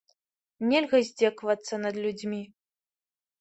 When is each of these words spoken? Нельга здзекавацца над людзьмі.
Нельга 0.71 0.99
здзекавацца 1.09 1.79
над 1.85 1.95
людзьмі. 2.07 2.41